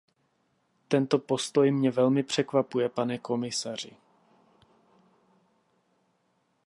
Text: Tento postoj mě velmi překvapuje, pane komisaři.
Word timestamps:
Tento 0.87 1.19
postoj 1.19 1.71
mě 1.71 1.91
velmi 1.91 2.23
překvapuje, 2.23 2.89
pane 2.89 3.17
komisaři. 3.17 3.97